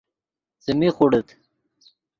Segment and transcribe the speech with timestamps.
[0.63, 1.27] څیمی خوڑیت